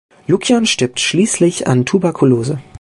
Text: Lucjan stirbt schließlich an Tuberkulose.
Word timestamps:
Lucjan 0.27 0.65
stirbt 0.65 0.99
schließlich 0.99 1.67
an 1.67 1.85
Tuberkulose. 1.85 2.57